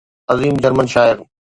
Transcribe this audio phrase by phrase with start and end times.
[0.29, 1.25] عظيم جرمن شاعر